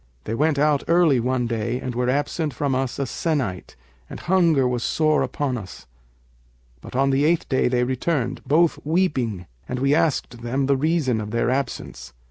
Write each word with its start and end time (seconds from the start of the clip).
They 0.23 0.33
went 0.33 0.57
out 0.57 0.83
early 0.87 1.19
one 1.19 1.45
day, 1.45 1.79
and 1.79 1.93
were 1.93 2.09
absent 2.09 2.55
from 2.55 2.73
us 2.73 2.97
a 2.97 3.05
sennight 3.05 3.75
and 4.09 4.19
hunger 4.19 4.67
was 4.67 4.81
sore 4.81 5.21
upon 5.21 5.59
us; 5.59 5.85
but 6.81 6.95
on 6.95 7.11
the 7.11 7.23
eighth 7.23 7.47
day 7.47 7.67
they 7.67 7.83
returned, 7.83 8.41
both 8.43 8.79
weeping, 8.83 9.45
and 9.69 9.77
we 9.77 9.93
asked 9.93 10.41
them 10.41 10.65
the 10.65 10.75
reason 10.75 11.21
of 11.21 11.29
their 11.29 11.51
absence. 11.51 12.13